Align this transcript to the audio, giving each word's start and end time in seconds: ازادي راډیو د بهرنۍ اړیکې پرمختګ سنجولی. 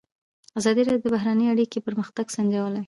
ازادي 0.59 0.81
راډیو 0.87 1.03
د 1.11 1.13
بهرنۍ 1.15 1.45
اړیکې 1.53 1.79
پرمختګ 1.87 2.25
سنجولی. 2.35 2.79